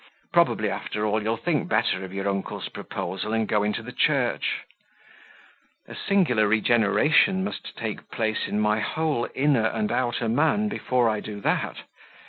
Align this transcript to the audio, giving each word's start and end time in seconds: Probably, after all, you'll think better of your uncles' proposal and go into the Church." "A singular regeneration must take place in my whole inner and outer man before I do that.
Probably, 0.33 0.67
after 0.71 1.05
all, 1.05 1.21
you'll 1.21 1.37
think 1.37 1.67
better 1.69 2.03
of 2.03 2.11
your 2.11 2.27
uncles' 2.27 2.69
proposal 2.69 3.33
and 3.33 3.47
go 3.47 3.61
into 3.61 3.83
the 3.83 3.91
Church." 3.91 4.61
"A 5.87 5.93
singular 5.93 6.47
regeneration 6.47 7.43
must 7.43 7.77
take 7.77 8.09
place 8.09 8.47
in 8.47 8.59
my 8.59 8.79
whole 8.79 9.27
inner 9.35 9.67
and 9.67 9.91
outer 9.91 10.27
man 10.27 10.69
before 10.69 11.07
I 11.07 11.19
do 11.19 11.39
that. 11.41 11.83